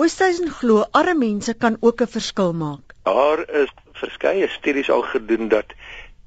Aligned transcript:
Oosthuizen 0.00 0.48
glo 0.48 0.84
arme 0.96 1.14
mense 1.20 1.52
kan 1.62 1.74
ook 1.80 2.00
'n 2.00 2.12
verskil 2.12 2.52
maak. 2.52 2.92
Daar 3.08 3.40
is 3.62 3.70
verskeie 4.02 4.48
studies 4.48 4.90
al 4.90 5.02
gedoen 5.02 5.48
dat 5.48 5.74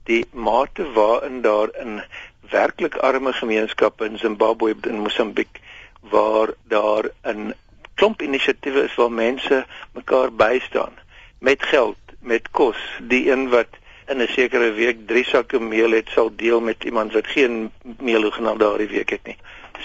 die 0.10 0.26
mate 0.32 0.92
waarin 0.98 1.42
daar 1.42 1.70
in 1.84 2.04
werklik 2.50 2.96
arme 2.96 3.34
gemeenskappe 3.34 4.06
in 4.06 4.18
Zimbabwe 4.18 4.76
en 4.82 5.00
Mosambiek 5.00 5.60
waar 6.00 6.54
daar 6.64 7.10
'n 7.34 7.54
klomp 7.96 8.22
inisiatiewe 8.22 8.84
is 8.84 8.96
waar 8.96 9.12
mense 9.12 9.66
mekaar 9.94 10.34
bystaan 10.34 10.94
met 11.40 11.64
geld, 11.64 12.02
met 12.20 12.52
kos, 12.52 12.78
die 13.02 13.32
een 13.32 13.50
wat 13.50 13.72
in 14.08 14.22
'n 14.22 14.28
sekere 14.28 14.72
week 14.72 15.08
3 15.08 15.26
sakke 15.26 15.60
meel 15.60 15.92
het 15.92 16.10
sal 16.10 16.36
deel 16.36 16.62
met 16.62 16.84
iemand 16.84 17.14
wat 17.14 17.28
geen 17.28 17.72
meel 18.00 18.22
hoegenaamd 18.22 18.60
daardie 18.60 18.88
week 18.88 19.10
het 19.10 19.24
nie. 19.24 19.38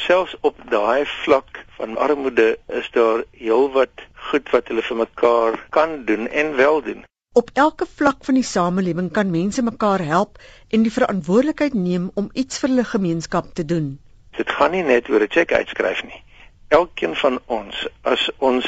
Selfs 0.07 0.35
op 0.41 0.59
daai 0.71 1.05
vlak 1.07 1.65
van 1.77 1.97
armoede 1.97 2.59
is 2.67 2.91
daar 2.95 3.25
heelwat 3.31 4.03
goed 4.31 4.51
wat 4.55 4.69
hulle 4.71 4.83
vir 4.83 4.97
mekaar 4.97 5.59
kan 5.75 6.05
doen 6.05 6.29
en 6.29 6.55
wel 6.57 6.83
doen. 6.83 7.05
Op 7.33 7.51
elke 7.55 7.87
vlak 7.97 8.25
van 8.29 8.35
die 8.35 8.47
samelewing 8.47 9.11
kan 9.13 9.31
mense 9.31 9.63
mekaar 9.63 10.05
help 10.05 10.39
en 10.69 10.83
die 10.87 10.93
verantwoordelikheid 10.93 11.75
neem 11.75 12.11
om 12.15 12.31
iets 12.33 12.59
vir 12.63 12.71
hulle 12.71 12.85
gemeenskap 12.85 13.53
te 13.55 13.65
doen. 13.65 13.99
Dit 14.39 14.51
gaan 14.51 14.75
nie 14.77 14.83
net 14.83 15.11
oor 15.11 15.23
'n 15.27 15.35
cheque 15.37 15.57
uitskryf 15.57 16.03
nie. 16.05 16.23
Elkeen 16.69 17.17
van 17.17 17.41
ons, 17.47 17.87
as 18.03 18.31
ons 18.39 18.67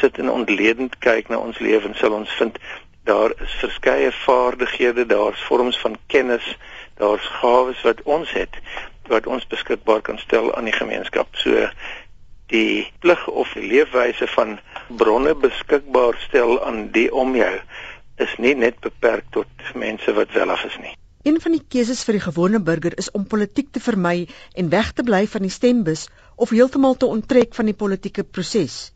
sit 0.00 0.18
en 0.18 0.30
ontledend 0.30 0.98
kyk 0.98 1.28
na 1.28 1.38
ons 1.38 1.58
lewens, 1.58 1.98
sal 1.98 2.12
ons 2.12 2.32
vind 2.40 2.58
daar 3.04 3.32
is 3.42 3.54
verskeie 3.64 4.12
vaardighede, 4.12 5.06
daar's 5.06 5.42
vorms 5.42 5.78
van 5.78 5.96
kennis, 6.06 6.56
daar's 6.94 7.26
gawes 7.26 7.82
wat 7.82 8.02
ons 8.02 8.32
het 8.32 8.60
wat 9.08 9.26
ons 9.26 9.46
beskikbaar 9.46 10.02
kan 10.02 10.18
stel 10.18 10.54
aan 10.54 10.68
die 10.68 10.76
gemeenskap. 10.76 11.28
So 11.36 11.68
die 12.52 12.86
plig 13.00 13.26
of 13.28 13.52
die 13.56 13.66
leefwyse 13.66 14.26
van 14.34 14.58
bronne 14.88 15.34
beskikbaar 15.34 16.18
stel 16.26 16.58
aan 16.64 16.90
die 16.92 17.08
om 17.12 17.36
jou 17.36 17.54
is 18.20 18.34
nie 18.38 18.54
net 18.54 18.80
beperk 18.84 19.24
tot 19.32 19.70
mense 19.74 20.12
wat 20.14 20.34
welaf 20.36 20.64
is 20.68 20.76
nie. 20.82 20.92
Een 21.22 21.38
van 21.40 21.54
die 21.54 21.62
keuses 21.74 22.02
vir 22.04 22.18
die 22.18 22.24
gewone 22.24 22.58
burger 22.60 22.96
is 22.98 23.10
om 23.14 23.24
politiek 23.30 23.70
te 23.72 23.80
vermy 23.80 24.26
en 24.58 24.72
weg 24.74 24.90
te 24.92 25.04
bly 25.06 25.22
van 25.30 25.46
die 25.46 25.54
stembus 25.54 26.08
of 26.36 26.50
heeltemal 26.50 26.98
te 26.98 27.06
onttrek 27.06 27.54
van 27.54 27.70
die 27.70 27.78
politieke 27.78 28.24
proses. 28.24 28.90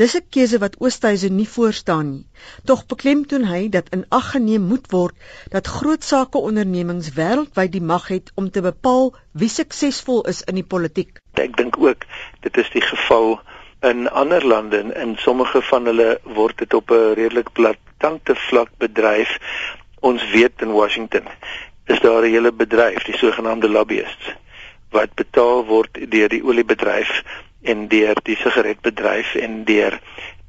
Dis 0.00 0.16
'n 0.16 0.26
keuse 0.30 0.58
wat 0.58 0.76
Oosthuizen 0.80 1.36
nie 1.36 1.48
voorstaan 1.48 2.10
nie. 2.10 2.26
Tog 2.64 2.86
beklemtoon 2.86 3.44
hy 3.44 3.68
dat 3.68 3.88
in 3.88 4.06
ag 4.08 4.30
geneem 4.30 4.62
moet 4.62 4.90
word 4.90 5.14
dat 5.50 5.66
groot 5.66 6.04
sake 6.04 6.38
ondernemings 6.38 7.12
wêreldwyd 7.14 7.72
die 7.72 7.86
mag 7.92 8.08
het 8.08 8.32
om 8.34 8.50
te 8.50 8.60
bepaal 8.60 9.14
wie 9.32 9.48
suksesvol 9.48 10.22
is 10.22 10.42
in 10.42 10.54
die 10.54 10.68
politiek. 10.74 11.18
Ek 11.34 11.56
dink 11.56 11.78
ook 11.78 12.04
dit 12.40 12.56
is 12.56 12.70
die 12.70 12.82
geval 12.82 13.40
in 13.80 14.08
ander 14.08 14.46
lande 14.46 14.78
en 14.78 14.94
in 14.94 15.16
sommige 15.16 15.62
van 15.62 15.84
hulle 15.86 16.18
word 16.24 16.58
dit 16.58 16.74
op 16.74 16.90
'n 16.90 17.14
redelik 17.14 17.52
plat 17.52 17.78
militante 18.04 18.34
vlak 18.34 18.68
bedryf. 18.78 19.38
Ons 20.00 20.22
weet 20.30 20.60
in 20.60 20.72
Washington 20.72 21.24
is 21.86 22.00
daar 22.00 22.22
'n 22.22 22.30
hele 22.30 22.52
bedryf, 22.52 23.02
die 23.04 23.16
sogenaamde 23.16 23.68
lobbyists 23.68 24.32
wat 24.90 25.14
betaal 25.14 25.64
word 25.64 26.10
deur 26.10 26.28
die 26.28 26.44
oliebedryf 26.44 27.22
en 27.64 27.88
deur 27.88 28.20
die 28.22 28.36
sigaretbedryf 28.36 29.34
en 29.34 29.64
deur 29.64 29.98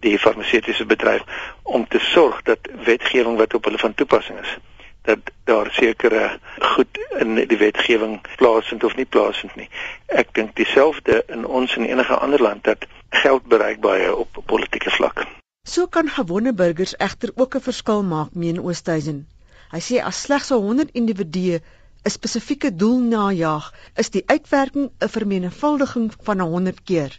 die 0.06 0.18
farmaseutiese 0.20 0.86
bedryf 0.86 1.24
om 1.64 1.88
te 1.88 2.00
sorg 2.12 2.42
dat 2.50 2.70
wetgewing 2.86 3.38
wat 3.42 3.54
op 3.54 3.70
hulle 3.70 3.82
van 3.82 3.94
toepassing 3.94 4.40
is 4.40 4.58
dat 5.06 5.20
daar 5.44 5.70
sekere 5.72 6.40
goed 6.60 7.00
in 7.20 7.36
die 7.36 7.58
wetgewing 7.58 8.22
plaasvind 8.36 8.84
of 8.84 8.96
nie 8.96 9.06
plaasvind 9.06 9.56
nie. 9.56 9.68
Ek 10.08 10.34
dink 10.34 10.56
dieselfde 10.58 11.22
in 11.30 11.46
ons 11.46 11.76
en 11.78 11.86
enige 11.86 12.18
ander 12.18 12.42
land 12.42 12.66
dat 12.66 12.88
geld 13.22 13.46
bereik 13.54 13.84
baie 13.86 14.10
op 14.16 14.42
politieke 14.50 14.90
vlak. 14.98 15.26
So 15.70 15.86
kan 15.88 16.10
gewone 16.10 16.54
burgers 16.54 16.96
egter 16.98 17.32
ook 17.36 17.56
'n 17.56 17.68
verskil 17.70 18.04
maak, 18.04 18.34
meen 18.34 18.62
Oosthuizen. 18.62 19.28
Hy 19.72 19.82
sê 19.82 20.02
as 20.02 20.22
slegs 20.22 20.50
100 20.50 20.90
individue 20.94 21.62
'n 22.06 22.14
spesifieke 22.14 22.70
doel 22.82 23.00
najag, 23.12 23.68
is 24.02 24.12
die 24.14 24.22
uitwerking 24.34 24.90
'n 25.06 25.10
vermenigvuldiging 25.14 26.12
van 26.28 26.40
100 26.40 26.84
keer. 26.90 27.16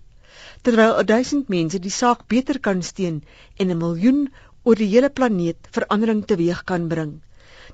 Terwyl 0.63 0.93
1000 1.09 1.49
mense 1.49 1.79
die 1.87 1.91
saak 1.91 2.21
beter 2.35 2.61
kan 2.67 2.83
steun 2.83 3.17
en 3.57 3.71
'n 3.71 3.81
miljoen 3.81 4.21
oor 4.63 4.79
die 4.79 4.89
hele 4.93 5.11
planeet 5.11 5.69
verandering 5.79 6.23
teweeg 6.27 6.63
kan 6.71 6.87
bring. 6.89 7.13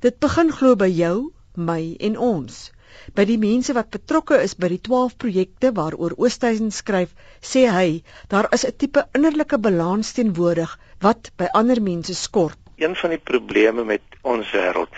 Dit 0.00 0.19
begin 0.25 0.53
glo 0.53 0.77
by 0.77 0.89
jou, 0.89 1.33
my 1.55 1.97
en 2.00 2.17
ons. 2.17 2.73
By 3.15 3.29
die 3.29 3.39
mense 3.44 3.77
wat 3.77 3.93
betrokke 3.93 4.41
is 4.47 4.56
by 4.65 4.73
die 4.73 4.81
12 4.89 5.17
projekte 5.27 5.73
waaroor 5.77 6.17
Oosthuizen 6.17 6.73
skryf, 6.73 7.12
sê 7.53 7.69
hy, 7.77 8.03
daar 8.29 8.49
is 8.56 8.65
'n 8.65 8.77
tipe 8.77 9.05
innerlike 9.12 9.59
balans 9.59 10.12
teenwoordig 10.12 10.79
wat 11.00 11.31
by 11.37 11.53
ander 11.53 11.83
mense 11.83 12.15
skort. 12.15 12.59
Een 12.77 12.97
van 12.97 13.11
die 13.11 13.25
probleme 13.33 13.84
met 13.84 14.03
ons 14.23 14.50
wêreld 14.56 14.89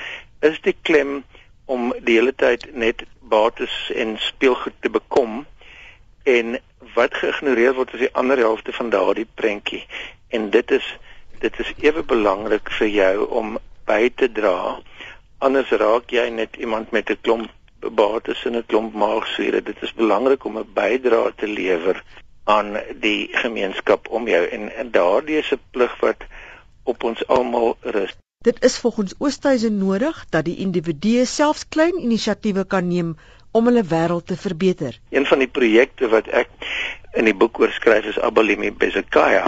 is 0.40 0.60
die 0.62 0.76
klem 0.82 1.24
om 1.64 1.92
die 1.98 2.18
hele 2.18 2.34
tyd 2.34 2.66
net 2.74 3.04
bates 3.20 3.90
en 3.94 4.16
speelgoed 4.18 4.76
te 4.80 4.90
bekom 4.90 5.44
en 6.22 6.58
wat 6.94 7.14
geïgnoreer 7.14 7.74
word 7.74 7.94
is 7.94 8.06
die 8.06 8.14
ander 8.14 8.38
helfte 8.38 8.72
van 8.72 8.90
daardie 8.90 9.28
prentjie 9.34 9.84
en 10.28 10.50
dit 10.50 10.70
is 10.70 10.96
dit 11.40 11.58
is 11.60 11.72
ewe 11.84 12.02
belangrik 12.02 12.70
vir 12.78 12.88
jou 12.88 13.26
om 13.40 13.58
by 13.88 14.08
te 14.16 14.30
dra 14.32 14.80
anders 15.44 15.70
raak 15.70 16.12
jy 16.12 16.28
net 16.30 16.56
iemand 16.56 16.90
met 16.90 17.10
'n 17.10 17.20
klomp 17.20 17.50
bates 17.90 18.44
in 18.44 18.56
'n 18.56 18.66
klomp 18.66 18.94
maagsure. 18.94 19.62
Dit 19.62 19.82
is 19.82 19.92
belangrik 19.92 20.44
om 20.44 20.58
'n 20.58 20.72
bydrae 20.72 21.32
te 21.36 21.46
lewer 21.46 22.02
aan 22.44 22.76
die 23.00 23.28
gemeenskap 23.32 24.08
om 24.08 24.28
jou 24.28 24.46
en, 24.46 24.74
en 24.76 24.90
daardie 24.90 25.38
is 25.38 25.52
'n 25.52 25.60
plig 25.70 26.00
wat 26.00 26.24
op 26.82 27.02
ons 27.02 27.26
almal 27.26 27.76
rus. 27.80 28.16
Dit 28.44 28.64
is 28.64 28.78
volgens 28.78 29.14
Oosthuizen 29.18 29.78
nodig 29.78 30.24
dat 30.28 30.44
die 30.44 30.56
individue 30.56 31.24
selfs 31.24 31.68
klein 31.68 31.94
inisiatiewe 31.96 32.64
kan 32.66 32.88
neem 32.88 33.14
om 33.56 33.70
hulle 33.70 33.84
wêreld 33.88 34.26
te 34.26 34.36
verbeter. 34.36 34.98
Een 35.08 35.26
van 35.26 35.40
die 35.40 35.48
projekte 35.48 36.10
wat 36.12 36.28
ek 36.28 36.50
in 37.16 37.24
die 37.24 37.34
boek 37.34 37.56
oorskryf 37.62 38.04
is 38.10 38.18
Abalimi 38.20 38.68
Bezekaya 38.82 39.46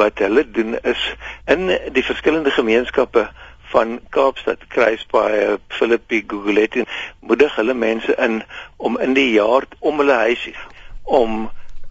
wat 0.00 0.22
hulle 0.24 0.46
doen 0.50 0.78
is 0.80 1.02
in 1.44 1.68
die 1.98 2.04
verskillende 2.06 2.54
gemeenskappe 2.56 3.26
van 3.74 4.00
Kaapstad, 4.16 4.64
Kruispaai, 4.72 5.58
Philippi, 5.68 6.22
Guguletu 6.26 6.86
moedig 7.20 7.60
hulle 7.60 7.76
mense 7.76 8.16
in 8.16 8.40
om 8.76 8.96
in 8.96 9.12
die 9.12 9.28
jaar 9.34 9.68
om 9.78 10.00
hulle 10.00 10.16
huisie 10.24 10.56
om 11.04 11.50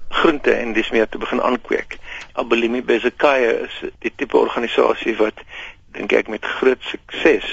groente 0.10 0.58
en 0.58 0.74
dis 0.74 0.90
meer 0.90 1.08
te 1.10 1.22
begin 1.22 1.42
aankweek. 1.42 1.98
Abelimi 2.34 2.82
Bezekaya 2.82 3.52
is 3.70 3.78
die 4.02 4.14
tipe 4.16 4.38
organisasie 4.38 5.16
wat 5.22 5.46
dink 5.96 6.14
ek 6.14 6.32
met 6.32 6.46
groot 6.60 6.82
sukses 6.92 7.48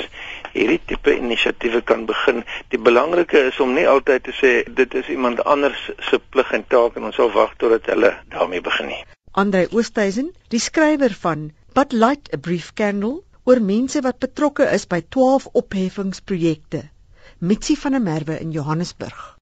hierdie 0.52 0.80
tipe 0.86 1.14
inisiatiewe 1.16 1.80
kan 1.88 2.04
begin. 2.06 2.42
Die 2.74 2.80
belangrike 2.80 3.46
is 3.48 3.60
om 3.60 3.74
nie 3.76 3.86
altyd 3.88 4.26
te 4.28 4.34
sê 4.36 4.52
dit 4.80 4.94
is 5.00 5.08
iemand 5.12 5.42
anders 5.48 5.80
se 6.10 6.20
plig 6.34 6.52
en 6.52 6.64
taak 6.68 6.96
en 6.96 7.08
ons 7.08 7.18
sal 7.20 7.32
wag 7.36 7.56
totdat 7.62 7.88
hulle 7.92 8.12
daarmee 8.34 8.64
begin 8.64 8.92
nie. 8.92 9.02
Andre 9.32 9.66
Oosthuizen, 9.72 10.32
die 10.52 10.60
skrywer 10.60 11.14
van 11.24 11.50
But 11.72 11.94
Light 11.96 12.28
a 12.34 12.36
Brief 12.36 12.72
Candle 12.76 13.22
oor 13.48 13.62
mense 13.64 14.02
wat 14.04 14.20
betrokke 14.20 14.68
is 14.76 14.84
by 14.86 15.00
12 15.08 15.48
opheffingsprojekte. 15.62 16.84
Mitsi 17.40 17.76
van 17.76 17.96
der 17.96 18.04
Merwe 18.04 18.36
in 18.38 18.52
Johannesburg. 18.52 19.38